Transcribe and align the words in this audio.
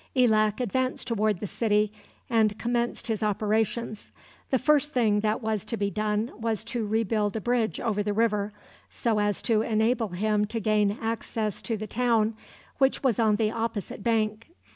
Elak 0.15 0.59
advanced 0.59 1.07
toward 1.07 1.39
the 1.41 1.45
city 1.45 1.93
and 2.27 2.57
commenced 2.57 3.05
his 3.05 3.21
operations. 3.21 4.11
The 4.49 4.57
first 4.57 4.93
thing 4.93 5.19
that 5.19 5.43
was 5.43 5.63
to 5.65 5.77
be 5.77 5.91
done 5.91 6.31
was 6.39 6.63
to 6.63 6.87
rebuild 6.87 7.35
a 7.35 7.39
bridge 7.39 7.79
over 7.79 8.01
the 8.01 8.11
river, 8.11 8.51
so 8.89 9.19
as 9.19 9.43
to 9.43 9.61
enable 9.61 10.07
him 10.07 10.45
to 10.45 10.59
gain 10.59 10.97
access 11.03 11.61
to 11.61 11.77
the 11.77 11.85
town, 11.85 12.33
which 12.79 13.03
was 13.03 13.19
on 13.19 13.35
the 13.35 13.51
opposite 13.51 14.01
bank. 14.01 14.47